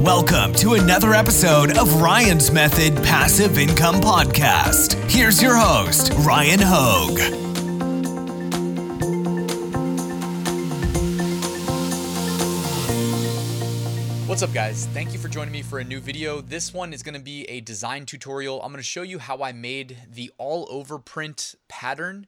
Welcome 0.00 0.54
to 0.54 0.72
another 0.72 1.12
episode 1.12 1.76
of 1.76 2.00
Ryan's 2.00 2.50
Method 2.50 2.96
Passive 3.04 3.58
Income 3.58 3.96
Podcast. 3.96 4.94
Here's 5.10 5.42
your 5.42 5.54
host, 5.54 6.10
Ryan 6.20 6.58
Hogue. 6.62 7.18
What's 14.26 14.42
up 14.42 14.54
guys? 14.54 14.86
Thank 14.94 15.12
you 15.12 15.18
for 15.18 15.28
joining 15.28 15.52
me 15.52 15.60
for 15.60 15.80
a 15.80 15.84
new 15.84 16.00
video. 16.00 16.40
This 16.40 16.72
one 16.72 16.94
is 16.94 17.02
going 17.02 17.12
to 17.12 17.20
be 17.20 17.44
a 17.50 17.60
design 17.60 18.06
tutorial. 18.06 18.62
I'm 18.62 18.72
going 18.72 18.78
to 18.78 18.82
show 18.82 19.02
you 19.02 19.18
how 19.18 19.42
I 19.42 19.52
made 19.52 19.98
the 20.10 20.32
all 20.38 20.66
over 20.70 20.98
print 20.98 21.56
pattern 21.68 22.26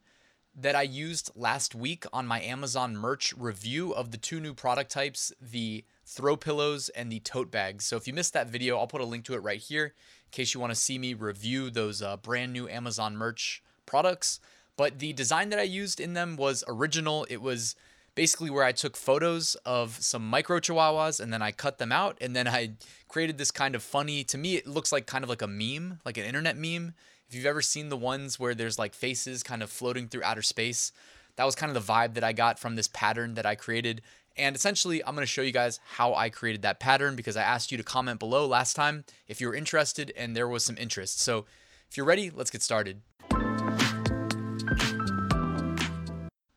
that 0.55 0.77
I 0.77 0.83
used 0.83 1.31
last 1.35 1.75
week 1.75 2.05
on 2.13 2.27
my 2.27 2.39
Amazon 2.43 2.95
merch 2.95 3.33
review 3.39 3.95
of 3.95 4.11
the 4.11 4.19
two 4.19 4.41
new 4.41 4.53
product 4.53 4.91
types, 4.91 5.33
the 5.41 5.87
throw 6.15 6.37
pillows 6.37 6.89
and 6.91 7.11
the 7.11 7.21
tote 7.21 7.51
bags. 7.51 7.85
So 7.85 7.97
if 7.97 8.07
you 8.07 8.13
missed 8.13 8.33
that 8.35 8.49
video, 8.49 8.79
I'll 8.79 8.87
put 8.87 9.01
a 9.01 9.05
link 9.07 9.25
to 9.27 9.35
it 9.35 9.43
right 9.43 9.61
here 9.61 9.87
in 9.87 10.31
case 10.31 10.55
you 10.55 10.61
want 10.61 10.73
to 10.73 10.79
see 10.79 10.99
me 10.99 11.15
review 11.15 11.71
those 11.71 12.03
uh, 12.03 12.17
brand 12.17 12.53
new 12.53 12.69
Amazon 12.69 13.17
merch 13.17 13.63
products. 13.87 14.41
But 14.77 14.99
the 14.99 15.13
design 15.13 15.51
that 15.51 15.59
I 15.59 15.65
used 15.65 16.01
in 16.01 16.15
them 16.15 16.37
was 16.37 16.65
original. 16.69 17.27
It 17.29 17.43
was 17.43 17.77
basically 18.15 18.51
where 18.51 18.65
I 18.65 18.73
took 18.73 18.97
photos 18.97 19.55
of 19.67 20.03
some 20.03 20.29
micro 20.29 20.61
chihuahuas 20.61 21.21
and 21.21 21.33
then 21.33 21.43
I 21.43 21.51
cut 21.51 21.79
them 21.79 21.93
out 21.93 22.19
and 22.21 22.37
then 22.37 22.47
I 22.61 22.73
created 23.09 23.39
this 23.39 23.51
kind 23.51 23.75
of 23.75 23.83
funny 23.83 24.25
to 24.25 24.39
me 24.39 24.57
it 24.57 24.67
looks 24.67 24.93
like 24.93 25.07
kind 25.07 25.25
of 25.25 25.31
like 25.31 25.43
a 25.43 25.47
meme, 25.47 26.01
like 26.05 26.19
an 26.19 26.25
internet 26.25 26.57
meme 26.57 26.95
if 27.33 27.37
you've 27.37 27.47
ever 27.47 27.63
seen 27.63 27.89
the 27.89 27.97
ones 27.97 28.39
where 28.39 28.55
there's 28.55 28.79
like 28.79 28.93
faces 28.93 29.43
kind 29.43 29.63
of 29.63 29.71
floating 29.71 30.07
through 30.07 30.23
outer 30.23 30.43
space, 30.43 30.93
that 31.37 31.47
was 31.47 31.55
kind 31.55 31.75
of 31.75 31.87
the 31.87 31.93
vibe 31.93 32.13
that 32.13 32.23
I 32.23 32.35
got 32.35 32.59
from 32.59 32.77
this 32.77 32.89
pattern 32.89 33.35
that 33.35 33.47
I 33.47 33.55
created. 33.55 34.03
And 34.37 34.57
essentially, 34.57 35.05
I'm 35.05 35.15
going 35.15 35.23
to 35.23 35.27
show 35.27 35.43
you 35.43 35.53
guys 35.53 35.81
how 35.97 36.15
I 36.15 36.31
created 36.31 36.63
that 36.63 36.81
pattern 36.81 37.17
because 37.17 37.37
I 37.37 37.43
asked 37.43 37.71
you 37.71 37.79
to 37.79 37.85
comment 37.85 38.19
below 38.19 38.47
last 38.47 38.75
time 38.75 39.05
if 39.29 39.41
you 39.41 39.49
were 39.49 39.55
interested 39.55 40.13
and 40.17 40.37
there 40.37 40.49
was 40.49 40.65
some 40.65 40.77
interest. 40.79 41.21
So 41.21 41.47
if 41.91 41.97
you're 41.97 42.07
ready, 42.07 42.31
let's 42.31 42.51
get 42.51 42.63
started. 42.63 43.03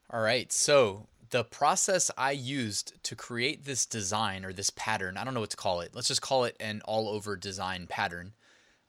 All 0.09 0.21
right, 0.21 0.51
so 0.51 1.07
the 1.31 1.43
process 1.43 2.09
I 2.17 2.31
used 2.31 2.93
to 3.03 3.15
create 3.15 3.65
this 3.65 3.85
design 3.85 4.45
or 4.45 4.53
this 4.53 4.69
pattern, 4.69 5.17
I 5.17 5.25
don't 5.25 5.33
know 5.33 5.41
what 5.41 5.49
to 5.49 5.57
call 5.57 5.81
it. 5.81 5.91
Let's 5.93 6.07
just 6.07 6.21
call 6.21 6.45
it 6.45 6.55
an 6.61 6.81
all 6.85 7.09
over 7.09 7.35
design 7.35 7.87
pattern. 7.87 8.31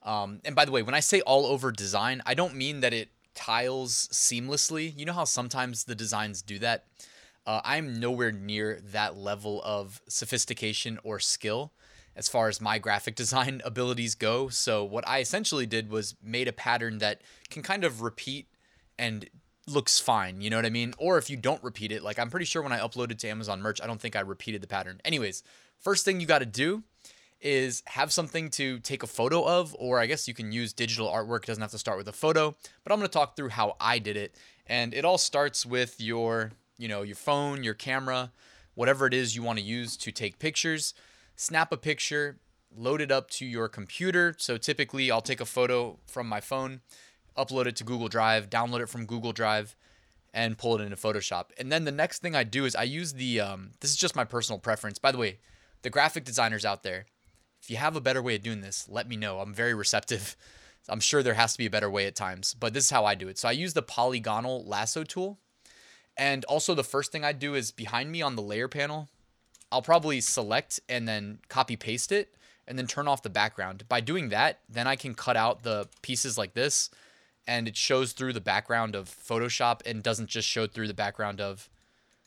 Um, 0.04 0.40
and 0.44 0.54
by 0.54 0.64
the 0.64 0.70
way, 0.70 0.82
when 0.82 0.94
I 0.94 1.00
say 1.00 1.20
all 1.22 1.46
over 1.46 1.72
design, 1.72 2.22
I 2.24 2.34
don't 2.34 2.54
mean 2.54 2.78
that 2.80 2.92
it 2.92 3.08
tiles 3.34 4.08
seamlessly. 4.12 4.96
You 4.96 5.04
know 5.04 5.12
how 5.12 5.24
sometimes 5.24 5.84
the 5.84 5.96
designs 5.96 6.42
do 6.42 6.60
that? 6.60 6.84
Uh, 7.46 7.60
I'm 7.64 8.00
nowhere 8.00 8.32
near 8.32 8.80
that 8.92 9.16
level 9.16 9.62
of 9.64 10.00
sophistication 10.08 10.98
or 11.04 11.20
skill 11.20 11.72
as 12.16 12.28
far 12.28 12.48
as 12.48 12.60
my 12.60 12.78
graphic 12.78 13.14
design 13.16 13.62
abilities 13.64 14.14
go. 14.14 14.48
So, 14.48 14.84
what 14.84 15.06
I 15.06 15.20
essentially 15.20 15.66
did 15.66 15.90
was 15.90 16.16
made 16.22 16.48
a 16.48 16.52
pattern 16.52 16.98
that 16.98 17.22
can 17.50 17.62
kind 17.62 17.84
of 17.84 18.02
repeat 18.02 18.48
and 18.98 19.28
looks 19.68 19.98
fine. 19.98 20.40
You 20.40 20.50
know 20.50 20.56
what 20.56 20.66
I 20.66 20.70
mean? 20.70 20.94
Or 20.98 21.18
if 21.18 21.28
you 21.28 21.36
don't 21.36 21.62
repeat 21.62 21.92
it, 21.92 22.02
like 22.02 22.18
I'm 22.18 22.30
pretty 22.30 22.46
sure 22.46 22.62
when 22.62 22.72
I 22.72 22.78
uploaded 22.78 23.18
to 23.18 23.28
Amazon 23.28 23.60
merch, 23.60 23.80
I 23.80 23.86
don't 23.86 24.00
think 24.00 24.16
I 24.16 24.20
repeated 24.20 24.62
the 24.62 24.68
pattern. 24.68 25.00
Anyways, 25.04 25.42
first 25.78 26.04
thing 26.04 26.20
you 26.20 26.26
got 26.26 26.38
to 26.38 26.46
do 26.46 26.84
is 27.40 27.82
have 27.86 28.12
something 28.12 28.48
to 28.48 28.78
take 28.80 29.02
a 29.02 29.06
photo 29.06 29.44
of, 29.46 29.76
or 29.78 29.98
I 29.98 30.06
guess 30.06 30.26
you 30.26 30.34
can 30.34 30.52
use 30.52 30.72
digital 30.72 31.08
artwork. 31.08 31.42
It 31.42 31.46
doesn't 31.46 31.60
have 31.60 31.70
to 31.72 31.78
start 31.78 31.98
with 31.98 32.08
a 32.08 32.12
photo, 32.12 32.56
but 32.82 32.92
I'm 32.92 32.98
going 32.98 33.08
to 33.08 33.12
talk 33.12 33.36
through 33.36 33.50
how 33.50 33.76
I 33.80 33.98
did 33.98 34.16
it. 34.16 34.34
And 34.66 34.94
it 34.94 35.04
all 35.04 35.18
starts 35.18 35.66
with 35.66 36.00
your, 36.00 36.52
you 36.78 36.88
know, 36.88 37.02
your 37.02 37.16
phone, 37.16 37.62
your 37.62 37.74
camera, 37.74 38.32
whatever 38.74 39.06
it 39.06 39.14
is 39.14 39.34
you 39.34 39.42
want 39.42 39.58
to 39.58 39.64
use 39.64 39.96
to 39.96 40.12
take 40.12 40.38
pictures. 40.38 40.94
Snap 41.34 41.72
a 41.72 41.76
picture, 41.76 42.38
load 42.74 43.00
it 43.00 43.10
up 43.10 43.30
to 43.30 43.46
your 43.46 43.68
computer. 43.68 44.34
So 44.38 44.56
typically, 44.56 45.10
I'll 45.10 45.20
take 45.20 45.40
a 45.40 45.46
photo 45.46 45.98
from 46.06 46.28
my 46.28 46.40
phone, 46.40 46.80
upload 47.36 47.66
it 47.66 47.76
to 47.76 47.84
Google 47.84 48.08
Drive, 48.08 48.48
download 48.48 48.80
it 48.80 48.88
from 48.88 49.06
Google 49.06 49.32
Drive, 49.32 49.76
and 50.32 50.58
pull 50.58 50.78
it 50.78 50.84
into 50.84 50.96
Photoshop. 50.96 51.46
And 51.58 51.72
then 51.72 51.84
the 51.84 51.92
next 51.92 52.20
thing 52.20 52.34
I 52.34 52.44
do 52.44 52.64
is 52.64 52.76
I 52.76 52.82
use 52.82 53.14
the, 53.14 53.40
um, 53.40 53.70
this 53.80 53.90
is 53.90 53.96
just 53.96 54.16
my 54.16 54.24
personal 54.24 54.58
preference. 54.58 54.98
By 54.98 55.12
the 55.12 55.18
way, 55.18 55.38
the 55.82 55.90
graphic 55.90 56.24
designers 56.24 56.64
out 56.64 56.82
there, 56.82 57.06
if 57.62 57.70
you 57.70 57.76
have 57.78 57.96
a 57.96 58.00
better 58.00 58.22
way 58.22 58.36
of 58.36 58.42
doing 58.42 58.60
this, 58.60 58.86
let 58.88 59.08
me 59.08 59.16
know. 59.16 59.40
I'm 59.40 59.54
very 59.54 59.74
receptive. 59.74 60.36
I'm 60.88 61.00
sure 61.00 61.22
there 61.22 61.34
has 61.34 61.52
to 61.52 61.58
be 61.58 61.66
a 61.66 61.70
better 61.70 61.90
way 61.90 62.06
at 62.06 62.14
times, 62.14 62.54
but 62.54 62.72
this 62.72 62.84
is 62.84 62.90
how 62.90 63.04
I 63.04 63.14
do 63.14 63.28
it. 63.28 63.38
So 63.38 63.48
I 63.48 63.52
use 63.52 63.74
the 63.74 63.82
polygonal 63.82 64.64
lasso 64.66 65.02
tool. 65.02 65.40
And 66.16 66.44
also 66.46 66.74
the 66.74 66.84
first 66.84 67.12
thing 67.12 67.24
I 67.24 67.32
do 67.32 67.54
is 67.54 67.70
behind 67.70 68.10
me 68.10 68.22
on 68.22 68.36
the 68.36 68.42
layer 68.42 68.68
panel, 68.68 69.08
I'll 69.70 69.82
probably 69.82 70.20
select 70.20 70.80
and 70.88 71.06
then 71.06 71.40
copy 71.48 71.76
paste 71.76 72.12
it 72.12 72.34
and 72.66 72.78
then 72.78 72.86
turn 72.86 73.08
off 73.08 73.22
the 73.22 73.30
background. 73.30 73.84
By 73.88 74.00
doing 74.00 74.30
that, 74.30 74.60
then 74.68 74.86
I 74.86 74.96
can 74.96 75.14
cut 75.14 75.36
out 75.36 75.62
the 75.62 75.88
pieces 76.02 76.38
like 76.38 76.54
this 76.54 76.90
and 77.46 77.68
it 77.68 77.76
shows 77.76 78.12
through 78.12 78.32
the 78.32 78.40
background 78.40 78.96
of 78.96 79.08
Photoshop 79.08 79.82
and 79.86 80.02
doesn't 80.02 80.28
just 80.28 80.48
show 80.48 80.66
through 80.66 80.88
the 80.88 80.94
background 80.94 81.40
of 81.40 81.68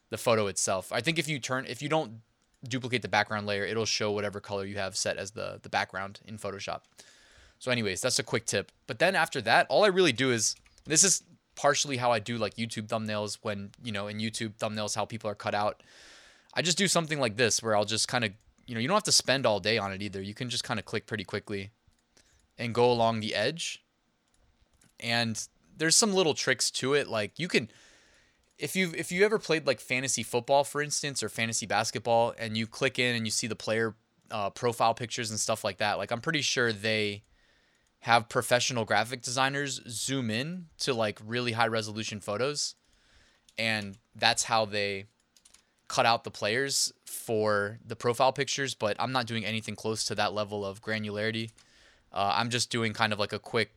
the 0.09 0.17
photo 0.17 0.47
itself. 0.47 0.91
I 0.91 1.01
think 1.01 1.19
if 1.19 1.27
you 1.27 1.39
turn 1.39 1.65
if 1.67 1.81
you 1.81 1.89
don't 1.89 2.21
duplicate 2.67 3.01
the 3.01 3.07
background 3.07 3.47
layer, 3.47 3.63
it'll 3.63 3.85
show 3.85 4.11
whatever 4.11 4.39
color 4.39 4.65
you 4.65 4.77
have 4.77 4.97
set 4.97 5.17
as 5.17 5.31
the, 5.31 5.59
the 5.61 5.69
background 5.69 6.19
in 6.25 6.37
Photoshop. 6.37 6.81
So 7.57 7.71
anyways, 7.71 8.01
that's 8.01 8.19
a 8.19 8.23
quick 8.23 8.45
tip. 8.45 8.71
But 8.87 8.99
then 8.99 9.15
after 9.15 9.41
that, 9.41 9.67
all 9.69 9.83
I 9.83 9.87
really 9.87 10.11
do 10.11 10.31
is, 10.31 10.55
this 10.85 11.03
is 11.03 11.23
partially 11.59 11.97
how 11.97 12.09
I 12.13 12.19
do 12.19 12.37
like 12.37 12.55
YouTube 12.55 12.87
thumbnails 12.87 13.37
when, 13.41 13.71
you 13.83 13.91
know, 13.91 14.07
in 14.07 14.19
YouTube 14.19 14.55
thumbnails, 14.55 14.95
how 14.95 15.03
people 15.03 15.29
are 15.29 15.35
cut 15.35 15.53
out. 15.53 15.83
I 16.53 16.61
just 16.61 16.77
do 16.77 16.87
something 16.87 17.19
like 17.19 17.35
this 17.35 17.61
where 17.61 17.75
I'll 17.75 17.83
just 17.83 18.07
kind 18.07 18.23
of, 18.23 18.31
you 18.65 18.75
know, 18.75 18.79
you 18.79 18.87
don't 18.87 18.95
have 18.95 19.03
to 19.03 19.11
spend 19.11 19.45
all 19.45 19.59
day 19.59 19.77
on 19.77 19.91
it 19.91 20.01
either. 20.01 20.21
You 20.21 20.33
can 20.33 20.49
just 20.49 20.63
kind 20.63 20.79
of 20.79 20.85
click 20.85 21.05
pretty 21.05 21.25
quickly 21.25 21.71
and 22.57 22.73
go 22.73 22.89
along 22.89 23.19
the 23.19 23.35
edge. 23.35 23.83
And 25.01 25.45
there's 25.75 25.97
some 25.97 26.13
little 26.13 26.33
tricks 26.33 26.71
to 26.71 26.93
it. 26.93 27.09
Like 27.09 27.37
you 27.37 27.49
can, 27.49 27.69
if 28.57 28.73
you 28.77 28.93
if 28.95 29.11
you 29.11 29.25
ever 29.25 29.37
played 29.37 29.67
like 29.67 29.81
fantasy 29.81 30.23
football, 30.23 30.63
for 30.63 30.81
instance, 30.81 31.21
or 31.21 31.27
fantasy 31.27 31.65
basketball, 31.65 32.33
and 32.39 32.57
you 32.57 32.67
click 32.67 32.99
in 32.99 33.17
and 33.17 33.27
you 33.27 33.31
see 33.31 33.47
the 33.47 33.55
player 33.55 33.95
uh, 34.31 34.49
profile 34.49 34.93
pictures 34.93 35.29
and 35.29 35.39
stuff 35.39 35.65
like 35.65 35.79
that, 35.79 35.97
like 35.97 36.11
I'm 36.11 36.21
pretty 36.21 36.41
sure 36.41 36.71
they 36.71 37.23
have 38.01 38.29
professional 38.29 38.85
graphic 38.85 39.21
designers 39.21 39.81
zoom 39.87 40.29
in 40.31 40.67
to 40.79 40.93
like 40.93 41.19
really 41.25 41.53
high 41.53 41.67
resolution 41.67 42.19
photos, 42.19 42.75
and 43.57 43.97
that's 44.15 44.43
how 44.43 44.65
they 44.65 45.05
cut 45.87 46.05
out 46.05 46.23
the 46.23 46.31
players 46.31 46.93
for 47.05 47.79
the 47.85 47.95
profile 47.95 48.31
pictures. 48.31 48.73
But 48.73 48.95
I'm 48.99 49.11
not 49.11 49.25
doing 49.25 49.45
anything 49.45 49.75
close 49.75 50.03
to 50.05 50.15
that 50.15 50.33
level 50.33 50.65
of 50.65 50.81
granularity. 50.81 51.51
Uh, 52.11 52.33
I'm 52.35 52.49
just 52.49 52.69
doing 52.69 52.93
kind 52.93 53.13
of 53.13 53.19
like 53.19 53.33
a 53.33 53.39
quick, 53.39 53.71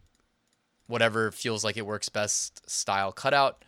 whatever 0.87 1.31
feels 1.31 1.65
like 1.65 1.77
it 1.77 1.87
works 1.87 2.09
best 2.09 2.69
style 2.71 3.13
cutout 3.13 3.65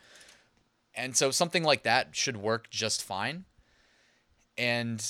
and 0.94 1.16
so 1.16 1.30
something 1.30 1.64
like 1.64 1.82
that 1.82 2.14
should 2.14 2.36
work 2.36 2.70
just 2.70 3.02
fine. 3.02 3.44
And 4.56 5.04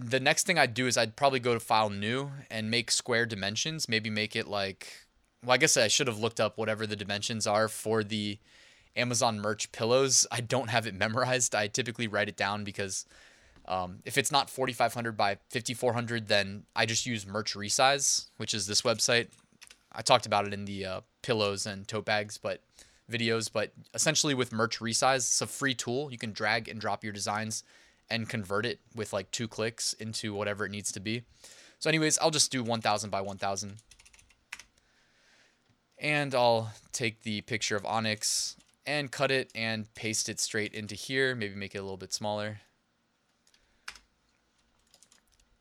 the 0.00 0.20
next 0.20 0.46
thing 0.46 0.58
I'd 0.58 0.74
do 0.74 0.86
is 0.86 0.96
I'd 0.96 1.16
probably 1.16 1.40
go 1.40 1.54
to 1.54 1.60
file 1.60 1.90
new 1.90 2.30
and 2.50 2.70
make 2.70 2.90
square 2.90 3.26
dimensions, 3.26 3.88
maybe 3.88 4.10
make 4.10 4.36
it 4.36 4.46
like 4.48 5.08
well, 5.42 5.54
I 5.54 5.56
guess 5.56 5.76
I 5.76 5.88
should 5.88 6.08
have 6.08 6.18
looked 6.18 6.40
up 6.40 6.58
whatever 6.58 6.86
the 6.86 6.96
dimensions 6.96 7.46
are 7.46 7.68
for 7.68 8.02
the 8.02 8.38
Amazon 8.96 9.38
merch 9.38 9.70
pillows. 9.70 10.26
I 10.32 10.40
don't 10.40 10.70
have 10.70 10.86
it 10.86 10.94
memorized. 10.98 11.54
I 11.54 11.68
typically 11.68 12.08
write 12.08 12.28
it 12.28 12.36
down 12.36 12.64
because 12.64 13.06
um, 13.66 14.00
if 14.04 14.18
it's 14.18 14.32
not 14.32 14.50
4500 14.50 15.16
by 15.16 15.38
5400, 15.50 16.28
then 16.28 16.64
I 16.74 16.86
just 16.86 17.06
use 17.06 17.26
merch 17.26 17.54
resize, 17.54 18.28
which 18.38 18.54
is 18.54 18.66
this 18.66 18.82
website. 18.82 19.28
I 19.92 20.02
talked 20.02 20.26
about 20.26 20.46
it 20.46 20.54
in 20.54 20.64
the 20.64 20.84
uh, 20.84 21.00
pillows 21.22 21.66
and 21.66 21.86
tote 21.86 22.04
bags, 22.04 22.38
but 22.38 22.62
videos, 23.10 23.50
but 23.52 23.72
essentially 23.94 24.34
with 24.34 24.52
merch 24.52 24.80
resize, 24.80 25.18
it's 25.18 25.40
a 25.40 25.46
free 25.46 25.74
tool. 25.74 26.10
You 26.10 26.18
can 26.18 26.32
drag 26.32 26.68
and 26.68 26.80
drop 26.80 27.04
your 27.04 27.12
designs 27.12 27.62
and 28.10 28.28
convert 28.28 28.66
it 28.66 28.80
with 28.94 29.12
like 29.12 29.30
two 29.30 29.48
clicks 29.48 29.92
into 29.94 30.34
whatever 30.34 30.64
it 30.64 30.70
needs 30.70 30.92
to 30.92 31.00
be. 31.00 31.22
So 31.78 31.88
anyways, 31.88 32.18
I'll 32.18 32.30
just 32.30 32.50
do 32.50 32.62
1000 32.62 33.10
by 33.10 33.20
1000. 33.20 33.76
And 36.00 36.34
I'll 36.34 36.72
take 36.92 37.22
the 37.22 37.40
picture 37.42 37.76
of 37.76 37.84
Onyx 37.84 38.56
and 38.86 39.10
cut 39.10 39.30
it 39.30 39.50
and 39.54 39.92
paste 39.94 40.28
it 40.28 40.40
straight 40.40 40.72
into 40.72 40.94
here. 40.94 41.34
Maybe 41.34 41.54
make 41.54 41.74
it 41.74 41.78
a 41.78 41.82
little 41.82 41.96
bit 41.96 42.12
smaller. 42.12 42.60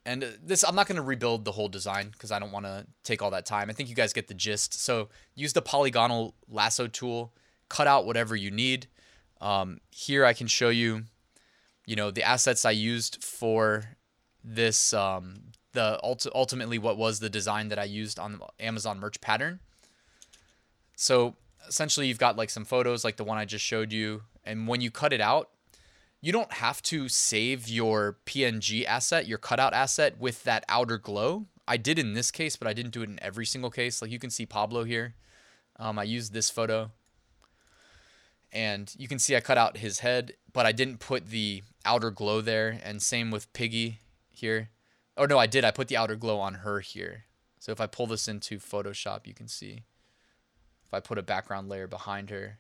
And 0.06 0.24
uh, 0.24 0.28
this, 0.42 0.64
I'm 0.64 0.76
not 0.76 0.88
going 0.88 0.96
to 0.96 1.02
rebuild 1.02 1.44
the 1.44 1.52
whole 1.52 1.68
design 1.68 2.10
because 2.12 2.32
I 2.32 2.40
don't 2.40 2.54
want 2.54 2.66
to 2.66 2.88
take 3.04 3.22
all 3.22 3.32
that 3.32 3.46
time. 3.46 3.70
I 3.70 3.74
think 3.74 3.90
you 3.90 3.96
guys 3.96 4.14
get 4.14 4.30
the 4.30 4.34
gist. 4.34 4.80
So 4.82 5.10
use 5.36 5.52
the 5.52 5.62
polygonal 5.62 6.34
lasso 6.50 6.88
tool, 6.88 7.34
cut 7.68 7.88
out 7.88 8.06
whatever 8.06 8.34
you 8.34 8.50
need. 8.50 8.88
Um, 9.42 9.82
here 9.92 10.24
I 10.24 10.32
can 10.32 10.48
show 10.48 10.70
you, 10.70 11.04
you 11.88 11.96
know, 11.96 12.12
the 12.12 12.22
assets 12.22 12.66
I 12.66 12.72
used 12.72 13.24
for 13.24 13.96
this, 14.44 14.94
um, 14.94 15.36
the 15.74 16.00
ult- 16.04 16.28
ultimately 16.36 16.78
what 16.78 16.98
was 16.98 17.20
the 17.20 17.30
design 17.30 17.70
that 17.70 17.80
I 17.80 17.86
used 17.86 18.20
on 18.20 18.34
the 18.34 18.64
Amazon 18.64 19.00
merch 19.00 19.20
pattern. 19.22 19.62
So 20.96 21.38
essentially 21.68 22.08
you've 22.08 22.20
got 22.20 22.38
like 22.38 22.50
some 22.50 22.66
photos 22.66 23.04
like 23.04 23.16
the 23.16 23.24
one 23.24 23.38
I 23.38 23.46
just 23.46 23.64
showed 23.64 23.94
you. 23.94 24.24
And 24.44 24.68
when 24.68 24.82
you 24.82 24.92
cut 24.92 25.14
it 25.14 25.22
out, 25.22 25.50
you 26.20 26.34
don't 26.34 26.52
have 26.54 26.82
to 26.84 27.08
save 27.08 27.70
your 27.70 28.18
PNG 28.26 28.86
asset, 28.86 29.28
your 29.28 29.38
cutout 29.38 29.74
asset 29.74 30.20
with 30.20 30.44
that 30.44 30.66
outer 30.68 30.98
glow. 30.98 31.46
I 31.68 31.78
did 31.78 31.98
in 31.98 32.14
this 32.14 32.32
case, 32.32 32.58
but 32.58 32.68
I 32.68 32.74
didn't 32.74 32.92
do 32.92 33.02
it 33.02 33.10
in 33.10 33.20
every 33.22 33.46
single 33.46 33.72
case. 33.72 34.02
Like 34.02 34.12
you 34.12 34.20
can 34.20 34.30
see 34.30 34.46
Pablo 34.46 34.84
here. 34.84 35.16
Um, 35.80 35.98
I 35.98 36.04
used 36.04 36.34
this 36.34 36.50
photo. 36.50 36.92
And 38.52 38.94
you 38.98 39.08
can 39.08 39.20
see 39.20 39.36
I 39.36 39.42
cut 39.42 39.58
out 39.58 39.78
his 39.78 40.00
head, 40.00 40.34
but 40.54 40.66
I 40.66 40.72
didn't 40.72 41.00
put 41.00 41.28
the 41.28 41.64
outer 41.86 42.12
glow 42.12 42.42
there. 42.42 42.80
And 42.84 43.02
same 43.02 43.32
with 43.32 43.52
Piggy 43.54 44.00
here. 44.32 44.70
Oh, 45.16 45.26
no, 45.26 45.38
I 45.38 45.48
did. 45.48 45.66
I 45.66 45.72
put 45.72 45.88
the 45.88 45.98
outer 45.98 46.16
glow 46.16 46.40
on 46.40 46.56
her 46.56 46.80
here. 46.80 47.26
So 47.60 47.72
if 47.72 47.82
I 47.82 47.88
pull 47.88 48.08
this 48.08 48.28
into 48.28 48.60
Photoshop, 48.60 49.28
you 49.28 49.34
can 49.34 49.48
see 49.48 49.84
if 50.86 50.94
I 50.94 51.00
put 51.00 51.18
a 51.18 51.24
background 51.24 51.68
layer 51.68 51.88
behind 51.88 52.30
her 52.30 52.60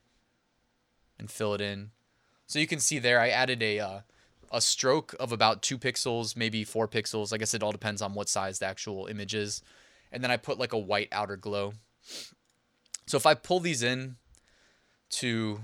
and 1.17 1.31
fill 1.31 1.53
it 1.53 1.61
in. 1.61 1.91
So 2.45 2.59
you 2.59 2.67
can 2.67 2.79
see 2.79 2.99
there, 2.99 3.19
I 3.19 3.29
added 3.29 3.63
a, 3.63 3.79
uh, 3.79 3.99
a 4.51 4.61
stroke 4.61 5.15
of 5.19 5.31
about 5.31 5.61
two 5.61 5.77
pixels, 5.77 6.35
maybe 6.35 6.63
four 6.63 6.87
pixels. 6.87 7.31
I 7.31 7.37
guess 7.37 7.53
it 7.53 7.63
all 7.63 7.71
depends 7.71 8.01
on 8.01 8.13
what 8.13 8.29
size 8.29 8.59
the 8.59 8.65
actual 8.65 9.07
image 9.07 9.33
is. 9.33 9.61
And 10.11 10.23
then 10.23 10.31
I 10.31 10.37
put 10.37 10.59
like 10.59 10.73
a 10.73 10.77
white 10.77 11.09
outer 11.11 11.37
glow. 11.37 11.73
So 13.05 13.17
if 13.17 13.25
I 13.25 13.33
pull 13.33 13.59
these 13.59 13.83
in 13.83 14.17
to 15.11 15.61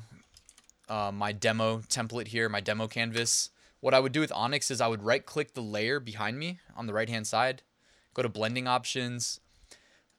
uh, 0.93 1.11
my 1.11 1.31
demo 1.31 1.79
template 1.79 2.27
here, 2.27 2.47
my 2.47 2.61
demo 2.61 2.87
canvas, 2.87 3.49
what 3.79 3.95
I 3.95 3.99
would 3.99 4.11
do 4.11 4.19
with 4.19 4.31
Onyx 4.31 4.69
is 4.69 4.79
I 4.79 4.87
would 4.87 5.01
right 5.01 5.25
click 5.25 5.55
the 5.55 5.61
layer 5.61 5.99
behind 5.99 6.37
me 6.37 6.59
on 6.75 6.85
the 6.85 6.93
right 6.93 7.09
hand 7.09 7.25
side, 7.25 7.63
go 8.13 8.21
to 8.21 8.29
blending 8.29 8.67
options. 8.67 9.39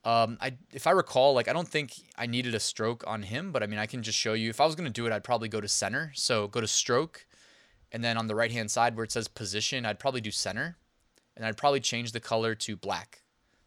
Um, 0.05 0.37
I 0.41 0.55
if 0.73 0.89
I 0.89 0.91
recall, 0.91 1.33
like 1.33 1.47
I 1.47 1.53
don't 1.53 1.69
think 1.69 1.93
I 2.19 2.27
needed 2.27 2.57
a 2.57 2.61
stroke 2.61 3.05
on 3.07 3.23
him, 3.23 3.53
but 3.53 3.63
I 3.63 3.67
mean 3.67 3.79
I 3.79 3.87
can 3.87 4.03
just 4.03 4.19
show 4.19 4.33
you. 4.33 4.51
If 4.51 4.61
I 4.61 4.67
was 4.67 4.75
gonna 4.75 4.91
do 4.91 5.07
it, 5.07 5.13
I'd 5.13 5.23
probably 5.23 5.49
go 5.49 5.61
to 5.61 5.69
center. 5.69 6.11
So 6.17 6.49
go 6.49 6.61
to 6.61 6.67
stroke, 6.67 7.25
and 7.93 8.03
then 8.03 8.19
on 8.19 8.27
the 8.27 8.35
right 8.35 8.51
hand 8.51 8.69
side 8.69 8.97
where 8.97 9.05
it 9.05 9.13
says 9.13 9.29
position, 9.29 9.87
I'd 9.87 10.01
probably 10.01 10.21
do 10.23 10.33
center, 10.33 10.77
and 11.37 11.47
I'd 11.47 11.57
probably 11.57 11.81
change 11.81 12.11
the 12.11 12.21
color 12.21 12.57
to 12.57 12.77
black, 12.77 13.23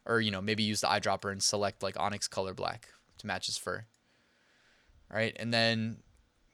or 0.05 0.19
you 0.19 0.29
know 0.29 0.41
maybe 0.41 0.63
use 0.63 0.81
the 0.81 0.87
eyedropper 0.87 1.31
and 1.31 1.41
select 1.41 1.81
like 1.81 1.97
Onyx 1.97 2.27
color 2.27 2.53
black 2.53 2.89
to 3.19 3.27
match 3.27 3.45
his 3.45 3.57
fur. 3.57 3.85
All 5.09 5.15
right, 5.15 5.35
and 5.39 5.53
then 5.53 6.03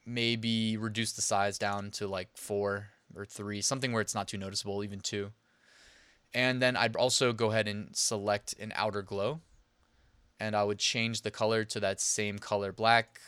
maybe 0.06 0.76
reduce 0.76 1.12
the 1.12 1.22
size 1.22 1.58
down 1.58 1.90
to 1.92 2.06
like 2.06 2.28
four 2.36 2.88
or 3.16 3.24
three, 3.24 3.60
something 3.60 3.92
where 3.92 4.02
it's 4.02 4.14
not 4.14 4.28
too 4.28 4.38
noticeable, 4.38 4.84
even 4.84 5.00
two. 5.00 5.30
And 6.32 6.60
then 6.60 6.76
I'd 6.76 6.96
also 6.96 7.32
go 7.32 7.50
ahead 7.50 7.68
and 7.68 7.94
select 7.94 8.54
an 8.58 8.72
outer 8.74 9.02
glow. 9.02 9.40
And 10.40 10.56
I 10.56 10.64
would 10.64 10.78
change 10.78 11.22
the 11.22 11.30
color 11.30 11.64
to 11.64 11.80
that 11.80 12.00
same 12.00 12.38
color 12.38 12.72
black. 12.72 13.20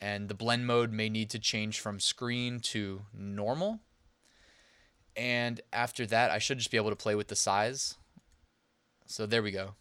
And 0.00 0.28
the 0.28 0.34
blend 0.34 0.66
mode 0.66 0.92
may 0.92 1.08
need 1.08 1.30
to 1.30 1.38
change 1.38 1.80
from 1.80 1.98
screen 1.98 2.60
to 2.60 3.02
normal. 3.12 3.80
And 5.16 5.60
after 5.72 6.06
that, 6.06 6.30
I 6.30 6.38
should 6.38 6.58
just 6.58 6.70
be 6.70 6.76
able 6.76 6.90
to 6.90 6.96
play 6.96 7.14
with 7.14 7.28
the 7.28 7.34
size. 7.34 7.96
So 9.06 9.26
there 9.26 9.42
we 9.42 9.50
go. 9.50 9.74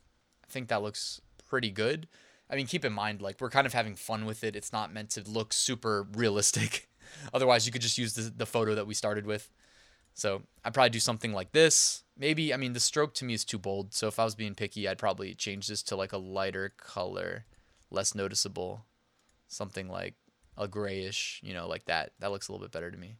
I 0.43 0.47
think 0.47 0.69
that 0.69 0.81
looks 0.81 1.21
pretty 1.47 1.69
good. 1.69 2.07
I 2.49 2.55
mean, 2.55 2.67
keep 2.67 2.85
in 2.85 2.93
mind, 2.93 3.21
like, 3.21 3.41
we're 3.41 3.49
kind 3.49 3.67
of 3.67 3.73
having 3.73 3.95
fun 3.95 4.25
with 4.25 4.43
it. 4.43 4.55
It's 4.55 4.71
not 4.71 4.93
meant 4.93 5.09
to 5.11 5.23
look 5.29 5.51
super 5.51 6.07
realistic. 6.13 6.87
Otherwise, 7.33 7.65
you 7.65 7.71
could 7.71 7.81
just 7.81 7.97
use 7.97 8.13
the, 8.13 8.31
the 8.35 8.45
photo 8.45 8.75
that 8.75 8.87
we 8.87 8.93
started 8.93 9.25
with. 9.25 9.49
So 10.13 10.43
I'd 10.63 10.73
probably 10.73 10.89
do 10.89 10.99
something 10.99 11.33
like 11.33 11.51
this. 11.51 12.03
Maybe, 12.17 12.53
I 12.53 12.57
mean, 12.57 12.73
the 12.73 12.79
stroke 12.79 13.13
to 13.15 13.25
me 13.25 13.33
is 13.33 13.45
too 13.45 13.59
bold. 13.59 13.93
So 13.93 14.07
if 14.07 14.17
I 14.17 14.23
was 14.23 14.33
being 14.33 14.55
picky, 14.55 14.87
I'd 14.87 14.97
probably 14.97 15.35
change 15.35 15.67
this 15.67 15.83
to 15.83 15.95
like 15.95 16.11
a 16.11 16.17
lighter 16.17 16.73
color, 16.77 17.45
less 17.91 18.15
noticeable. 18.15 18.85
Something 19.47 19.89
like 19.89 20.15
a 20.57 20.67
grayish, 20.67 21.39
you 21.43 21.53
know, 21.53 21.67
like 21.67 21.85
that. 21.85 22.13
That 22.19 22.31
looks 22.31 22.47
a 22.47 22.51
little 22.51 22.65
bit 22.65 22.71
better 22.71 22.89
to 22.89 22.97
me. 22.97 23.17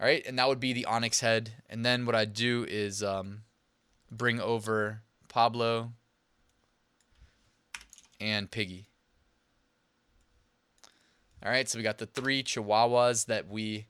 All 0.00 0.06
right, 0.06 0.24
and 0.26 0.38
that 0.38 0.48
would 0.48 0.60
be 0.60 0.72
the 0.72 0.86
onyx 0.86 1.20
head. 1.20 1.50
And 1.68 1.84
then 1.84 2.06
what 2.06 2.14
I'd 2.14 2.32
do 2.32 2.64
is 2.68 3.02
um, 3.02 3.42
bring 4.10 4.40
over 4.40 5.02
Pablo 5.28 5.92
and 8.20 8.50
Piggy. 8.50 8.86
All 11.44 11.50
right, 11.50 11.68
so 11.68 11.78
we 11.78 11.82
got 11.82 11.98
the 11.98 12.06
three 12.06 12.42
Chihuahuas 12.42 13.26
that 13.26 13.48
we, 13.48 13.86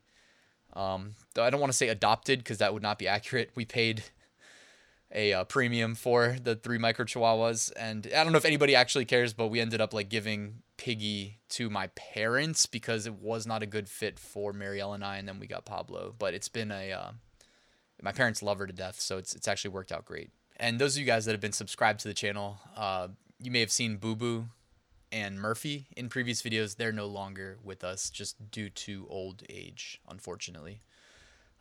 um, 0.73 1.15
I 1.37 1.49
don't 1.49 1.59
want 1.59 1.71
to 1.71 1.77
say 1.77 1.89
adopted 1.89 2.39
because 2.39 2.59
that 2.59 2.73
would 2.73 2.83
not 2.83 2.97
be 2.97 3.07
accurate. 3.07 3.51
We 3.55 3.65
paid 3.65 4.03
a 5.13 5.33
uh, 5.33 5.43
premium 5.43 5.95
for 5.95 6.37
the 6.41 6.55
three 6.55 6.77
micro 6.77 7.03
Chihuahuas, 7.03 7.73
and 7.75 8.07
I 8.15 8.23
don't 8.23 8.31
know 8.31 8.37
if 8.37 8.45
anybody 8.45 8.73
actually 8.73 9.03
cares, 9.03 9.33
but 9.33 9.47
we 9.47 9.59
ended 9.59 9.81
up 9.81 9.93
like 9.93 10.07
giving 10.07 10.61
Piggy 10.77 11.39
to 11.49 11.69
my 11.69 11.87
parents 11.87 12.65
because 12.65 13.05
it 13.05 13.15
was 13.15 13.45
not 13.45 13.61
a 13.61 13.65
good 13.67 13.89
fit 13.89 14.17
for 14.17 14.53
Marielle 14.53 14.95
and 14.95 15.03
I, 15.03 15.17
and 15.17 15.27
then 15.27 15.37
we 15.37 15.47
got 15.47 15.65
Pablo. 15.65 16.15
But 16.17 16.33
it's 16.33 16.49
been 16.49 16.71
a, 16.71 16.93
uh, 16.93 17.11
my 18.01 18.13
parents 18.13 18.41
love 18.41 18.59
her 18.59 18.67
to 18.67 18.73
death, 18.73 18.99
so 18.99 19.17
it's 19.17 19.35
it's 19.35 19.47
actually 19.47 19.71
worked 19.71 19.91
out 19.91 20.05
great. 20.05 20.31
And 20.57 20.79
those 20.79 20.95
of 20.95 21.01
you 21.01 21.05
guys 21.05 21.25
that 21.25 21.33
have 21.33 21.41
been 21.41 21.51
subscribed 21.51 21.99
to 22.01 22.07
the 22.07 22.13
channel, 22.13 22.59
uh, 22.77 23.09
you 23.41 23.51
may 23.51 23.59
have 23.59 23.71
seen 23.71 23.97
Boo 23.97 24.15
Boo 24.15 24.45
and 25.11 25.39
Murphy 25.39 25.87
in 25.97 26.09
previous 26.09 26.41
videos. 26.41 26.75
They're 26.75 26.91
no 26.91 27.07
longer 27.07 27.57
with 27.63 27.83
us 27.83 28.09
just 28.09 28.51
due 28.51 28.69
to 28.69 29.07
old 29.09 29.43
age, 29.49 29.99
unfortunately. 30.07 30.81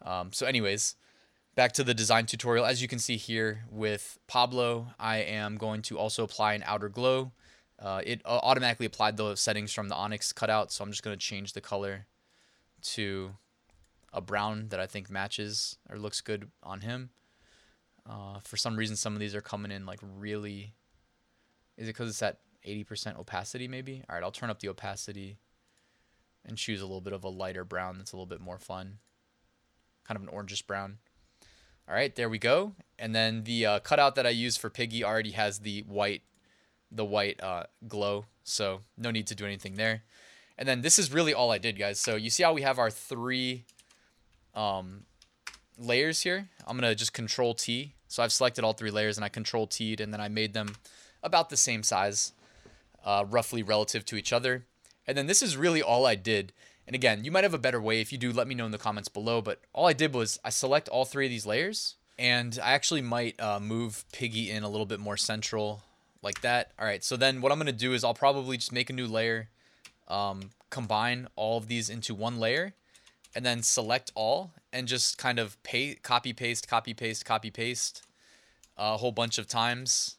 Um, 0.02 0.32
so, 0.32 0.46
anyways, 0.46 0.96
back 1.54 1.72
to 1.72 1.84
the 1.84 1.94
design 1.94 2.26
tutorial. 2.26 2.64
As 2.64 2.82
you 2.82 2.88
can 2.88 2.98
see 2.98 3.16
here 3.16 3.64
with 3.70 4.18
Pablo, 4.26 4.88
I 4.98 5.18
am 5.18 5.56
going 5.56 5.82
to 5.82 5.98
also 5.98 6.22
apply 6.24 6.54
an 6.54 6.62
outer 6.66 6.88
glow. 6.88 7.32
Uh, 7.78 8.02
it 8.04 8.20
uh, 8.24 8.40
automatically 8.42 8.86
applied 8.86 9.16
the 9.16 9.34
settings 9.36 9.72
from 9.72 9.88
the 9.88 9.94
Onyx 9.94 10.32
cutout, 10.32 10.70
so 10.70 10.84
I'm 10.84 10.90
just 10.90 11.02
going 11.02 11.16
to 11.16 11.24
change 11.24 11.54
the 11.54 11.60
color 11.62 12.06
to 12.82 13.32
a 14.12 14.20
brown 14.20 14.68
that 14.68 14.80
I 14.80 14.86
think 14.86 15.10
matches 15.10 15.78
or 15.88 15.98
looks 15.98 16.20
good 16.20 16.50
on 16.62 16.82
him. 16.82 17.10
Uh, 18.08 18.40
for 18.42 18.56
some 18.56 18.76
reason, 18.76 18.96
some 18.96 19.14
of 19.14 19.20
these 19.20 19.34
are 19.34 19.40
coming 19.40 19.72
in 19.72 19.86
like 19.86 20.00
really. 20.02 20.74
Is 21.80 21.88
it 21.88 21.94
because 21.94 22.10
it's 22.10 22.22
at 22.22 22.40
80% 22.68 23.18
opacity 23.18 23.66
maybe? 23.66 24.04
All 24.08 24.14
right, 24.14 24.22
I'll 24.22 24.30
turn 24.30 24.50
up 24.50 24.60
the 24.60 24.68
opacity 24.68 25.38
and 26.44 26.58
choose 26.58 26.82
a 26.82 26.84
little 26.84 27.00
bit 27.00 27.14
of 27.14 27.24
a 27.24 27.28
lighter 27.28 27.64
brown 27.64 27.96
that's 27.96 28.12
a 28.12 28.16
little 28.16 28.26
bit 28.26 28.40
more 28.40 28.58
fun. 28.58 28.98
Kind 30.04 30.16
of 30.16 30.22
an 30.22 30.28
orangish 30.28 30.66
brown. 30.66 30.98
All 31.88 31.94
right, 31.94 32.14
there 32.14 32.28
we 32.28 32.38
go. 32.38 32.74
And 32.98 33.14
then 33.14 33.44
the 33.44 33.64
uh, 33.64 33.78
cutout 33.80 34.14
that 34.16 34.26
I 34.26 34.30
use 34.30 34.58
for 34.58 34.68
Piggy 34.68 35.02
already 35.02 35.30
has 35.30 35.60
the 35.60 35.80
white, 35.88 36.20
the 36.92 37.04
white 37.04 37.42
uh, 37.42 37.64
glow, 37.88 38.26
so 38.44 38.82
no 38.98 39.10
need 39.10 39.26
to 39.28 39.34
do 39.34 39.46
anything 39.46 39.76
there. 39.76 40.02
And 40.58 40.68
then 40.68 40.82
this 40.82 40.98
is 40.98 41.10
really 41.10 41.32
all 41.32 41.50
I 41.50 41.56
did, 41.56 41.78
guys. 41.78 41.98
So 41.98 42.14
you 42.16 42.28
see 42.28 42.42
how 42.42 42.52
we 42.52 42.60
have 42.60 42.78
our 42.78 42.90
three 42.90 43.64
um, 44.54 45.04
layers 45.78 46.20
here? 46.20 46.50
I'm 46.66 46.76
gonna 46.76 46.94
just 46.94 47.14
Control 47.14 47.54
T. 47.54 47.94
So 48.06 48.22
I've 48.22 48.32
selected 48.32 48.64
all 48.64 48.74
three 48.74 48.90
layers 48.90 49.16
and 49.16 49.24
I 49.24 49.30
Control 49.30 49.66
T'd, 49.66 50.00
and 50.00 50.12
then 50.12 50.20
I 50.20 50.28
made 50.28 50.52
them 50.52 50.76
about 51.22 51.50
the 51.50 51.56
same 51.56 51.82
size 51.82 52.32
uh, 53.04 53.24
roughly 53.28 53.62
relative 53.62 54.04
to 54.06 54.16
each 54.16 54.32
other. 54.32 54.66
And 55.06 55.16
then 55.16 55.26
this 55.26 55.42
is 55.42 55.56
really 55.56 55.82
all 55.82 56.06
I 56.06 56.14
did. 56.14 56.52
And 56.86 56.94
again, 56.94 57.24
you 57.24 57.30
might 57.30 57.44
have 57.44 57.54
a 57.54 57.58
better 57.58 57.80
way. 57.80 58.00
If 58.00 58.12
you 58.12 58.18
do, 58.18 58.32
let 58.32 58.48
me 58.48 58.54
know 58.54 58.66
in 58.66 58.72
the 58.72 58.78
comments 58.78 59.08
below. 59.08 59.40
But 59.40 59.60
all 59.72 59.86
I 59.86 59.92
did 59.92 60.14
was 60.14 60.38
I 60.44 60.50
select 60.50 60.88
all 60.88 61.04
three 61.04 61.26
of 61.26 61.30
these 61.30 61.46
layers. 61.46 61.96
And 62.18 62.58
I 62.62 62.72
actually 62.72 63.02
might 63.02 63.40
uh, 63.40 63.60
move 63.60 64.04
Piggy 64.12 64.50
in 64.50 64.62
a 64.62 64.68
little 64.68 64.86
bit 64.86 65.00
more 65.00 65.16
central 65.16 65.82
like 66.22 66.42
that. 66.42 66.72
All 66.78 66.84
right, 66.84 67.02
so 67.02 67.16
then 67.16 67.40
what 67.40 67.50
I'm 67.50 67.58
going 67.58 67.66
to 67.66 67.72
do 67.72 67.94
is 67.94 68.04
I'll 68.04 68.14
probably 68.14 68.58
just 68.58 68.72
make 68.72 68.90
a 68.90 68.92
new 68.92 69.06
layer, 69.06 69.48
um, 70.06 70.50
combine 70.68 71.28
all 71.34 71.56
of 71.56 71.68
these 71.68 71.88
into 71.88 72.14
one 72.14 72.38
layer, 72.38 72.74
and 73.34 73.46
then 73.46 73.62
select 73.62 74.12
all 74.14 74.52
and 74.70 74.86
just 74.86 75.16
kind 75.16 75.38
of 75.38 75.60
pay, 75.62 75.94
copy, 75.94 76.34
paste, 76.34 76.68
copy, 76.68 76.92
paste, 76.92 77.24
copy, 77.24 77.50
paste 77.50 78.02
a 78.76 78.96
whole 78.96 79.12
bunch 79.12 79.38
of 79.38 79.46
times 79.46 80.16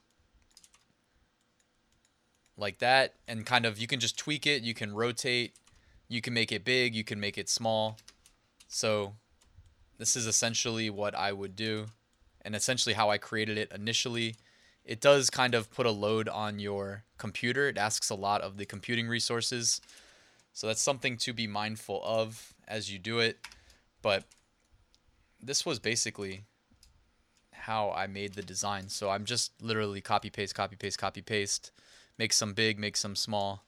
like 2.56 2.78
that 2.78 3.14
and 3.26 3.46
kind 3.46 3.64
of 3.64 3.78
you 3.78 3.86
can 3.86 3.98
just 3.98 4.18
tweak 4.18 4.46
it 4.46 4.62
you 4.62 4.74
can 4.74 4.94
rotate 4.94 5.54
you 6.12 6.20
can 6.20 6.34
make 6.34 6.52
it 6.52 6.64
big 6.64 6.94
you 6.94 7.04
can 7.04 7.18
make 7.18 7.38
it 7.38 7.48
small. 7.48 7.98
So 8.68 9.14
this 9.98 10.14
is 10.14 10.26
essentially 10.26 10.90
what 10.90 11.14
I 11.14 11.32
would 11.32 11.56
do 11.56 11.86
and 12.42 12.54
essentially 12.54 12.94
how 12.94 13.10
I 13.10 13.18
created 13.18 13.56
it 13.56 13.72
initially. 13.72 14.36
It 14.84 15.00
does 15.00 15.30
kind 15.30 15.54
of 15.54 15.70
put 15.70 15.86
a 15.86 15.90
load 15.90 16.28
on 16.28 16.58
your 16.58 17.04
computer. 17.16 17.68
It 17.68 17.78
asks 17.78 18.10
a 18.10 18.14
lot 18.14 18.40
of 18.40 18.56
the 18.56 18.66
computing 18.66 19.08
resources. 19.08 19.80
So 20.52 20.66
that's 20.66 20.82
something 20.82 21.16
to 21.18 21.32
be 21.32 21.46
mindful 21.46 22.02
of 22.04 22.52
as 22.68 22.92
you 22.92 22.98
do 22.98 23.20
it. 23.20 23.38
But 24.02 24.24
this 25.40 25.64
was 25.64 25.78
basically 25.78 26.42
how 27.52 27.90
I 27.92 28.06
made 28.06 28.34
the 28.34 28.42
design. 28.42 28.88
So 28.88 29.08
I'm 29.08 29.24
just 29.24 29.52
literally 29.62 30.00
copy 30.00 30.30
paste 30.30 30.54
copy 30.54 30.76
paste 30.76 30.98
copy 30.98 31.22
paste 31.22 31.70
make 32.18 32.32
some 32.32 32.52
big, 32.52 32.78
make 32.78 32.96
some 32.96 33.16
small, 33.16 33.64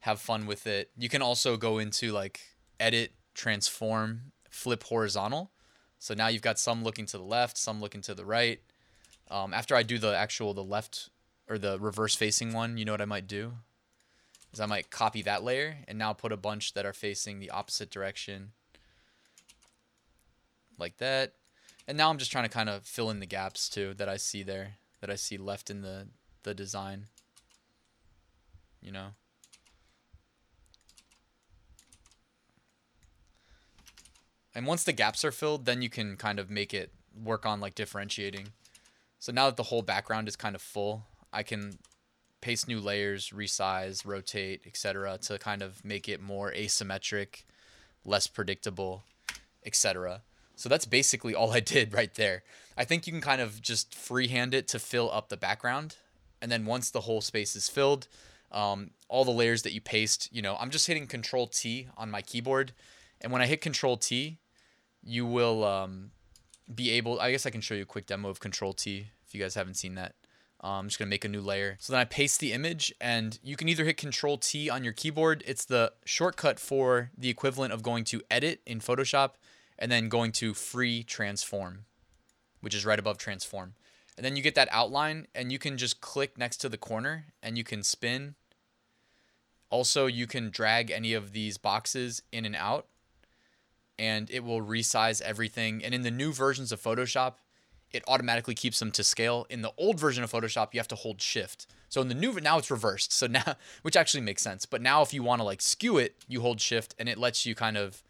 have 0.00 0.20
fun 0.20 0.46
with 0.46 0.66
it. 0.66 0.90
You 0.96 1.08
can 1.08 1.22
also 1.22 1.56
go 1.56 1.78
into 1.78 2.12
like 2.12 2.40
edit, 2.78 3.12
transform, 3.34 4.32
flip 4.50 4.84
horizontal. 4.84 5.50
So 5.98 6.14
now 6.14 6.28
you've 6.28 6.42
got 6.42 6.58
some 6.58 6.82
looking 6.82 7.06
to 7.06 7.18
the 7.18 7.24
left, 7.24 7.56
some 7.56 7.80
looking 7.80 8.02
to 8.02 8.14
the 8.14 8.24
right. 8.24 8.60
Um, 9.30 9.54
after 9.54 9.74
I 9.74 9.82
do 9.82 9.98
the 9.98 10.16
actual 10.16 10.52
the 10.52 10.64
left 10.64 11.10
or 11.48 11.58
the 11.58 11.78
reverse 11.78 12.14
facing 12.14 12.52
one, 12.52 12.76
you 12.76 12.84
know 12.84 12.92
what 12.92 13.00
I 13.00 13.06
might 13.06 13.26
do 13.26 13.52
is 14.52 14.60
I 14.60 14.66
might 14.66 14.90
copy 14.90 15.22
that 15.22 15.42
layer 15.42 15.78
and 15.88 15.98
now 15.98 16.12
put 16.12 16.32
a 16.32 16.36
bunch 16.36 16.74
that 16.74 16.84
are 16.84 16.92
facing 16.92 17.38
the 17.38 17.50
opposite 17.50 17.90
direction 17.90 18.52
like 20.78 20.98
that. 20.98 21.34
And 21.88 21.96
now 21.96 22.10
I'm 22.10 22.18
just 22.18 22.30
trying 22.30 22.44
to 22.44 22.50
kind 22.50 22.68
of 22.68 22.84
fill 22.84 23.10
in 23.10 23.20
the 23.20 23.26
gaps 23.26 23.68
too 23.68 23.94
that 23.94 24.08
I 24.08 24.16
see 24.16 24.42
there, 24.42 24.74
that 25.00 25.10
I 25.10 25.16
see 25.16 25.36
left 25.36 25.70
in 25.70 25.82
the, 25.82 26.08
the 26.42 26.54
design. 26.54 27.06
You 28.82 28.92
know? 28.92 29.08
And 34.54 34.66
once 34.66 34.84
the 34.84 34.92
gaps 34.92 35.24
are 35.24 35.32
filled, 35.32 35.64
then 35.64 35.80
you 35.82 35.88
can 35.88 36.16
kind 36.16 36.38
of 36.38 36.50
make 36.50 36.74
it 36.74 36.92
work 37.22 37.46
on 37.46 37.60
like 37.60 37.74
differentiating. 37.74 38.48
So 39.18 39.32
now 39.32 39.46
that 39.46 39.56
the 39.56 39.62
whole 39.64 39.82
background 39.82 40.28
is 40.28 40.36
kind 40.36 40.54
of 40.54 40.60
full, 40.60 41.04
I 41.32 41.42
can 41.42 41.78
paste 42.40 42.68
new 42.68 42.80
layers, 42.80 43.30
resize, 43.30 44.04
rotate, 44.04 44.62
etc. 44.66 45.16
to 45.22 45.38
kind 45.38 45.62
of 45.62 45.82
make 45.84 46.08
it 46.08 46.20
more 46.20 46.52
asymmetric, 46.52 47.44
less 48.04 48.26
predictable, 48.26 49.04
etc. 49.64 50.22
So 50.56 50.68
that's 50.68 50.86
basically 50.86 51.34
all 51.34 51.52
I 51.54 51.60
did 51.60 51.94
right 51.94 52.14
there. 52.14 52.42
I 52.76 52.84
think 52.84 53.06
you 53.06 53.12
can 53.12 53.22
kind 53.22 53.40
of 53.40 53.62
just 53.62 53.94
freehand 53.94 54.54
it 54.54 54.68
to 54.68 54.78
fill 54.78 55.10
up 55.10 55.28
the 55.28 55.36
background. 55.36 55.96
And 56.42 56.50
then 56.50 56.66
once 56.66 56.90
the 56.90 57.02
whole 57.02 57.20
space 57.20 57.54
is 57.54 57.68
filled, 57.68 58.08
um, 58.52 58.90
all 59.08 59.24
the 59.24 59.30
layers 59.30 59.62
that 59.62 59.72
you 59.72 59.80
paste, 59.80 60.28
you 60.32 60.42
know, 60.42 60.56
I'm 60.60 60.70
just 60.70 60.86
hitting 60.86 61.06
Control 61.06 61.46
T 61.46 61.88
on 61.96 62.10
my 62.10 62.22
keyboard. 62.22 62.72
And 63.20 63.32
when 63.32 63.42
I 63.42 63.46
hit 63.46 63.60
Control 63.60 63.96
T, 63.96 64.38
you 65.02 65.26
will 65.26 65.64
um, 65.64 66.10
be 66.72 66.90
able, 66.90 67.20
I 67.20 67.30
guess 67.30 67.46
I 67.46 67.50
can 67.50 67.60
show 67.60 67.74
you 67.74 67.82
a 67.82 67.86
quick 67.86 68.06
demo 68.06 68.28
of 68.28 68.40
Control 68.40 68.72
T 68.72 69.08
if 69.26 69.34
you 69.34 69.40
guys 69.40 69.54
haven't 69.54 69.74
seen 69.74 69.94
that. 69.96 70.14
Um, 70.60 70.70
I'm 70.70 70.86
just 70.86 70.98
gonna 70.98 71.08
make 71.08 71.24
a 71.24 71.28
new 71.28 71.40
layer. 71.40 71.76
So 71.80 71.92
then 71.92 72.00
I 72.00 72.04
paste 72.04 72.38
the 72.38 72.52
image 72.52 72.94
and 73.00 73.38
you 73.42 73.56
can 73.56 73.68
either 73.68 73.84
hit 73.84 73.96
Control 73.96 74.38
T 74.38 74.70
on 74.70 74.84
your 74.84 74.92
keyboard. 74.92 75.42
It's 75.46 75.64
the 75.64 75.92
shortcut 76.04 76.60
for 76.60 77.10
the 77.18 77.30
equivalent 77.30 77.72
of 77.72 77.82
going 77.82 78.04
to 78.04 78.22
edit 78.30 78.60
in 78.66 78.78
Photoshop 78.78 79.32
and 79.78 79.90
then 79.90 80.08
going 80.08 80.30
to 80.32 80.54
free 80.54 81.02
transform, 81.02 81.86
which 82.60 82.74
is 82.74 82.86
right 82.86 82.98
above 82.98 83.18
transform. 83.18 83.74
And 84.16 84.24
then 84.24 84.36
you 84.36 84.42
get 84.42 84.54
that 84.54 84.68
outline 84.70 85.26
and 85.34 85.50
you 85.50 85.58
can 85.58 85.76
just 85.76 86.00
click 86.00 86.36
next 86.38 86.58
to 86.58 86.68
the 86.68 86.76
corner 86.76 87.26
and 87.42 87.56
you 87.56 87.64
can 87.64 87.82
spin. 87.82 88.34
Also, 89.72 90.04
you 90.04 90.26
can 90.26 90.50
drag 90.50 90.90
any 90.90 91.14
of 91.14 91.32
these 91.32 91.56
boxes 91.56 92.22
in 92.30 92.44
and 92.44 92.54
out 92.54 92.86
and 93.98 94.30
it 94.30 94.44
will 94.44 94.60
resize 94.60 95.22
everything. 95.22 95.82
And 95.82 95.94
in 95.94 96.02
the 96.02 96.10
new 96.10 96.30
versions 96.30 96.72
of 96.72 96.82
Photoshop, 96.82 97.34
it 97.90 98.04
automatically 98.06 98.54
keeps 98.54 98.78
them 98.78 98.90
to 98.92 99.02
scale. 99.02 99.46
In 99.48 99.62
the 99.62 99.72
old 99.78 99.98
version 99.98 100.22
of 100.22 100.30
Photoshop, 100.30 100.68
you 100.72 100.80
have 100.80 100.88
to 100.88 100.94
hold 100.94 101.22
shift. 101.22 101.66
So 101.88 102.02
in 102.02 102.08
the 102.08 102.14
new 102.14 102.32
now 102.34 102.58
it's 102.58 102.70
reversed. 102.70 103.12
So 103.22 103.26
now 103.26 103.54
which 103.80 103.96
actually 103.96 104.22
makes 104.22 104.42
sense. 104.42 104.66
But 104.66 104.82
now 104.82 105.00
if 105.00 105.14
you 105.14 105.22
want 105.22 105.40
to 105.40 105.44
like 105.44 105.62
skew 105.62 105.96
it, 105.96 106.16
you 106.28 106.42
hold 106.42 106.60
shift 106.60 106.94
and 106.98 107.08
it 107.08 107.16
lets 107.16 107.46
you 107.46 107.54
kind 107.54 107.78
of 107.78 108.02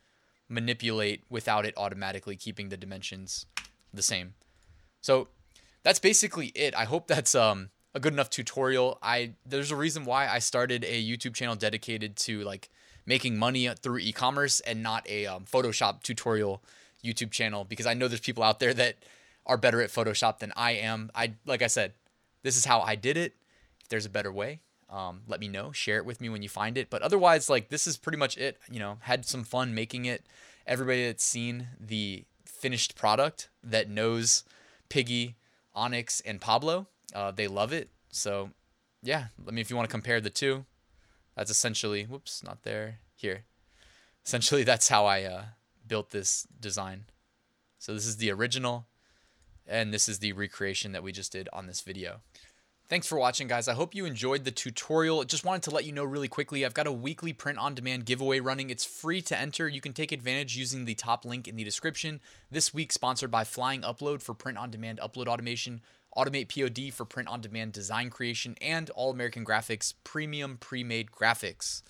manipulate 0.49 1.23
without 1.31 1.65
it 1.65 1.75
automatically 1.77 2.35
keeping 2.35 2.71
the 2.71 2.77
dimensions 2.77 3.47
the 3.95 4.03
same. 4.03 4.35
So 5.01 5.29
that's 5.85 6.01
basically 6.01 6.49
it. 6.49 6.75
I 6.75 6.87
hope 6.87 7.07
that's 7.07 7.37
um 7.37 7.71
a 7.95 8.01
good 8.01 8.13
enough 8.13 8.31
tutorial. 8.31 8.99
I 9.03 9.35
there's 9.45 9.71
a 9.71 9.77
reason 9.77 10.05
why 10.05 10.29
I 10.29 10.39
started 10.39 10.85
a 10.85 11.05
YouTube 11.05 11.35
channel 11.35 11.57
dedicated 11.57 12.17
to 12.17 12.43
like 12.43 12.71
making 13.05 13.37
money 13.37 13.69
through 13.69 13.99
e-commerce 13.99 14.61
and 14.61 14.83
not 14.83 15.09
a 15.09 15.27
um, 15.27 15.45
Photoshop 15.45 16.03
tutorial 16.03 16.63
YouTube 17.05 17.31
channel 17.31 17.65
because 17.65 17.87
I 17.87 17.95
know 17.95 18.09
there's 18.09 18.21
people 18.21 18.45
out 18.45 18.61
there 18.61 18.75
that 18.75 18.97
are 19.45 19.57
better 19.57 19.83
at 19.83 19.91
Photoshop 19.91 20.39
than 20.39 20.53
I 20.57 20.73
am. 20.73 21.11
I 21.15 21.35
like 21.47 21.63
I 21.63 21.67
said, 21.67 21.93
this 22.43 22.57
is 22.57 22.65
how 22.65 22.81
I 22.81 22.95
did 22.95 23.17
it. 23.17 23.35
If 23.81 23.89
there's 23.89 24.07
a 24.07 24.11
better 24.11 24.33
way, 24.33 24.61
um, 24.89 25.23
let 25.27 25.41
me 25.41 25.49
know. 25.49 25.73
Share 25.73 25.97
it 25.97 26.07
with 26.07 26.21
me 26.21 26.29
when 26.29 26.43
you 26.43 26.49
find 26.49 26.79
it. 26.79 26.91
But 26.91 27.03
otherwise, 27.03 27.51
like 27.51 27.69
this 27.69 27.87
is 27.87 27.97
pretty 27.97 28.19
much 28.19 28.37
it. 28.39 28.59
You 28.71 28.79
know, 28.79 28.99
had 29.03 29.27
some 29.27 29.45
fun 29.45 29.75
making 29.75 30.05
it. 30.05 30.25
Everybody 30.67 31.07
that's 31.07 31.25
seen 31.25 31.69
the 31.81 32.25
finished 32.45 32.95
product 32.95 33.49
that 33.65 33.89
knows 33.91 34.45
Piggy, 34.89 35.35
Onyx, 35.75 36.21
and 36.21 36.41
Pablo, 36.41 36.87
uh, 37.15 37.31
they 37.31 37.49
love 37.49 37.73
it. 37.73 37.91
So 38.11 38.51
yeah, 39.03 39.27
I 39.47 39.51
mean, 39.51 39.59
if 39.59 39.71
you 39.71 39.77
want 39.77 39.89
to 39.89 39.93
compare 39.93 40.21
the 40.21 40.31
two, 40.31 40.65
that's 41.37 41.51
essentially 41.51 42.05
whoops, 42.05 42.43
not 42.43 42.63
there 42.63 42.99
here. 43.15 43.45
Essentially, 44.25 44.63
that's 44.65 44.89
how 44.89 45.07
I 45.07 45.23
uh, 45.23 45.45
built 45.87 46.11
this 46.11 46.47
design. 46.61 47.05
So 47.79 47.95
this 47.95 48.07
is 48.07 48.19
the 48.19 48.31
original 48.31 48.87
and 49.67 49.93
this 49.93 50.09
is 50.09 50.19
the 50.19 50.33
recreation 50.33 50.93
that 50.93 51.03
we 51.03 51.13
just 51.13 51.33
did 51.33 51.49
on 51.53 51.67
this 51.67 51.81
video. 51.81 52.21
Thanks 52.89 53.07
for 53.07 53.19
watching, 53.19 53.49
guys. 53.49 53.69
I 53.69 53.75
hope 53.75 53.95
you 53.95 54.05
enjoyed 54.05 54.45
the 54.45 54.51
tutorial. 54.51 55.25
Just 55.25 55.47
wanted 55.47 55.63
to 55.63 55.71
let 55.71 55.87
you 55.87 55.93
know 55.93 56.05
really 56.05 56.29
quickly, 56.29 56.63
I've 56.63 56.75
got 56.75 56.87
a 56.87 56.93
weekly 56.93 57.33
print-on-demand 57.33 58.05
giveaway 58.05 58.41
running. 58.41 58.69
It's 58.69 58.85
free 58.85 59.23
to 59.23 59.39
enter. 59.39 59.67
You 59.67 59.81
can 59.81 59.95
take 59.95 60.13
advantage 60.13 60.57
using 60.59 60.85
the 60.85 60.95
top 60.95 61.25
link 61.25 61.49
in 61.49 61.57
the 61.57 61.65
description. 61.65 62.21
This 62.51 62.75
week, 62.75 62.93
sponsored 62.93 63.31
by 63.31 63.45
Flying 63.45 63.81
Upload 63.81 64.21
for 64.21 64.35
print-on-demand 64.35 65.01
upload 65.03 65.27
automation, 65.27 65.81
Automate 66.17 66.49
POD 66.49 66.93
for 66.93 67.05
print-on-demand 67.05 67.73
design 67.73 68.11
creation, 68.11 68.57
and 68.61 68.91
All 68.91 69.11
American 69.11 69.45
Graphics 69.45 69.95
premium 70.05 70.59
pre-made 70.59 71.11
graphics. 71.11 71.83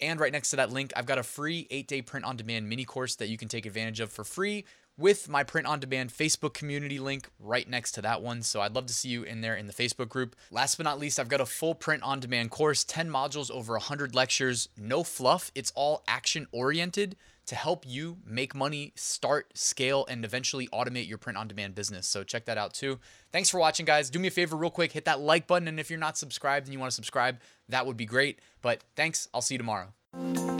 And 0.00 0.18
right 0.18 0.32
next 0.32 0.50
to 0.50 0.56
that 0.56 0.70
link, 0.70 0.92
I've 0.96 1.06
got 1.06 1.18
a 1.18 1.22
free 1.22 1.66
eight 1.70 1.86
day 1.86 2.00
print 2.00 2.24
on 2.24 2.36
demand 2.36 2.68
mini 2.68 2.84
course 2.84 3.16
that 3.16 3.28
you 3.28 3.36
can 3.36 3.48
take 3.48 3.66
advantage 3.66 4.00
of 4.00 4.10
for 4.10 4.24
free 4.24 4.64
with 4.96 5.28
my 5.28 5.42
print 5.42 5.66
on 5.66 5.80
demand 5.80 6.10
Facebook 6.10 6.52
community 6.52 6.98
link 6.98 7.28
right 7.38 7.68
next 7.68 7.92
to 7.92 8.02
that 8.02 8.22
one. 8.22 8.42
So 8.42 8.60
I'd 8.60 8.74
love 8.74 8.86
to 8.86 8.92
see 8.92 9.08
you 9.08 9.22
in 9.22 9.40
there 9.40 9.56
in 9.56 9.66
the 9.66 9.72
Facebook 9.72 10.08
group. 10.08 10.36
Last 10.50 10.76
but 10.76 10.84
not 10.84 10.98
least, 10.98 11.18
I've 11.18 11.28
got 11.28 11.40
a 11.40 11.46
full 11.46 11.74
print 11.74 12.02
on 12.02 12.20
demand 12.20 12.50
course 12.50 12.84
10 12.84 13.08
modules, 13.10 13.50
over 13.50 13.74
100 13.74 14.14
lectures, 14.14 14.68
no 14.76 15.02
fluff. 15.02 15.50
It's 15.54 15.72
all 15.74 16.02
action 16.06 16.46
oriented 16.52 17.16
to 17.46 17.56
help 17.56 17.84
you 17.86 18.18
make 18.24 18.54
money, 18.54 18.92
start, 18.94 19.50
scale, 19.54 20.06
and 20.08 20.24
eventually 20.24 20.68
automate 20.68 21.08
your 21.08 21.18
print 21.18 21.36
on 21.36 21.48
demand 21.48 21.74
business. 21.74 22.06
So 22.06 22.22
check 22.22 22.44
that 22.44 22.58
out 22.58 22.74
too. 22.74 23.00
Thanks 23.32 23.50
for 23.50 23.58
watching, 23.58 23.86
guys. 23.86 24.08
Do 24.10 24.18
me 24.18 24.28
a 24.28 24.30
favor, 24.30 24.56
real 24.56 24.70
quick, 24.70 24.92
hit 24.92 25.04
that 25.06 25.20
like 25.20 25.46
button. 25.46 25.66
And 25.66 25.80
if 25.80 25.90
you're 25.90 25.98
not 25.98 26.16
subscribed 26.16 26.66
and 26.66 26.72
you 26.72 26.78
want 26.78 26.92
to 26.92 26.94
subscribe, 26.94 27.40
that 27.68 27.86
would 27.86 27.96
be 27.96 28.06
great. 28.06 28.38
But 28.62 28.84
thanks. 28.94 29.28
I'll 29.34 29.42
see 29.42 29.54
you 29.54 29.58
tomorrow. 29.58 30.59